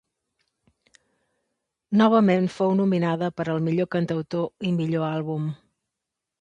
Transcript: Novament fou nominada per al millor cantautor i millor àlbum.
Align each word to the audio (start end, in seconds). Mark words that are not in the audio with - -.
Novament 2.01 2.49
fou 2.55 2.73
nominada 2.81 3.31
per 3.37 3.47
al 3.55 3.63
millor 3.69 3.91
cantautor 3.99 4.51
i 4.71 4.75
millor 4.81 5.09
àlbum. 5.15 5.49